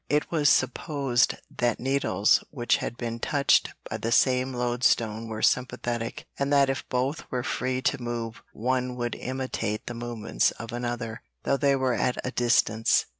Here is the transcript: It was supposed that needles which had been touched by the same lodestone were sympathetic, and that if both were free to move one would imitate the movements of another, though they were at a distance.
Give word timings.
It 0.09 0.31
was 0.31 0.49
supposed 0.49 1.35
that 1.55 1.79
needles 1.79 2.43
which 2.49 2.77
had 2.77 2.97
been 2.97 3.19
touched 3.19 3.69
by 3.87 3.97
the 3.97 4.11
same 4.11 4.51
lodestone 4.51 5.27
were 5.27 5.43
sympathetic, 5.43 6.25
and 6.39 6.51
that 6.51 6.71
if 6.71 6.89
both 6.89 7.25
were 7.29 7.43
free 7.43 7.83
to 7.83 8.01
move 8.01 8.41
one 8.51 8.95
would 8.95 9.13
imitate 9.13 9.85
the 9.85 9.93
movements 9.93 10.49
of 10.57 10.71
another, 10.71 11.21
though 11.43 11.57
they 11.57 11.75
were 11.75 11.93
at 11.93 12.17
a 12.25 12.31
distance. 12.31 13.05